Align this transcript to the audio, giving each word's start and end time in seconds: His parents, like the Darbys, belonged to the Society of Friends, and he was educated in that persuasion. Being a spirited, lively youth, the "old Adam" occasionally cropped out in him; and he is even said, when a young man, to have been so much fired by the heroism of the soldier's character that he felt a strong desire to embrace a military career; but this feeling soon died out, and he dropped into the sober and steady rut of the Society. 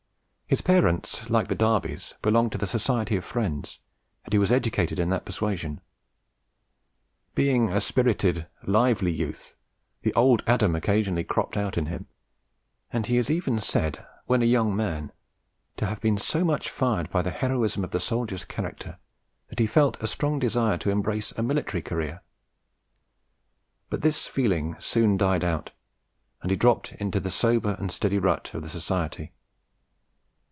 His 0.51 0.59
parents, 0.59 1.29
like 1.29 1.47
the 1.47 1.55
Darbys, 1.55 2.15
belonged 2.21 2.51
to 2.51 2.57
the 2.57 2.67
Society 2.67 3.15
of 3.15 3.23
Friends, 3.23 3.79
and 4.25 4.33
he 4.33 4.37
was 4.37 4.51
educated 4.51 4.99
in 4.99 5.09
that 5.09 5.23
persuasion. 5.23 5.79
Being 7.35 7.69
a 7.69 7.79
spirited, 7.79 8.47
lively 8.65 9.13
youth, 9.13 9.55
the 10.01 10.13
"old 10.13 10.43
Adam" 10.45 10.75
occasionally 10.75 11.23
cropped 11.23 11.55
out 11.55 11.77
in 11.77 11.85
him; 11.85 12.07
and 12.91 13.05
he 13.05 13.15
is 13.15 13.31
even 13.31 13.59
said, 13.59 14.05
when 14.25 14.41
a 14.41 14.45
young 14.45 14.75
man, 14.75 15.13
to 15.77 15.85
have 15.85 16.01
been 16.01 16.17
so 16.17 16.43
much 16.43 16.69
fired 16.69 17.09
by 17.09 17.21
the 17.21 17.31
heroism 17.31 17.85
of 17.85 17.91
the 17.91 18.01
soldier's 18.01 18.43
character 18.43 18.99
that 19.47 19.59
he 19.59 19.65
felt 19.65 19.95
a 20.03 20.05
strong 20.07 20.37
desire 20.37 20.77
to 20.79 20.89
embrace 20.89 21.31
a 21.37 21.43
military 21.43 21.81
career; 21.81 22.21
but 23.89 24.01
this 24.01 24.27
feeling 24.27 24.75
soon 24.79 25.15
died 25.15 25.45
out, 25.45 25.71
and 26.41 26.51
he 26.51 26.57
dropped 26.57 26.91
into 26.95 27.21
the 27.21 27.31
sober 27.31 27.77
and 27.79 27.89
steady 27.89 28.19
rut 28.19 28.53
of 28.53 28.61
the 28.63 28.69
Society. 28.69 29.31